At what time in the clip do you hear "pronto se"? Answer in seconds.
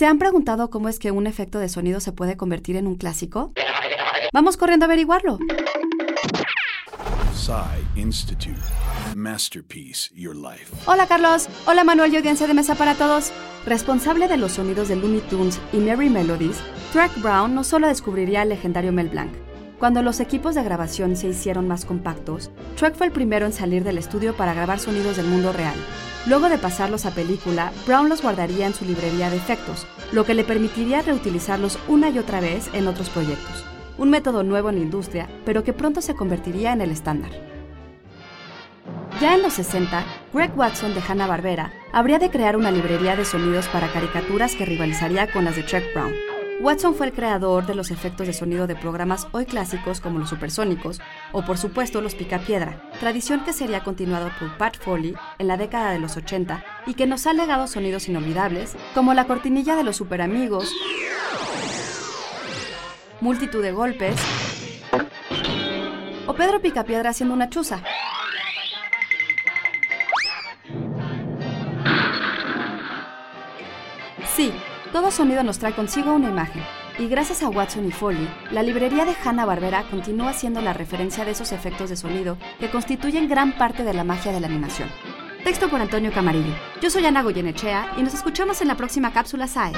35.72-36.14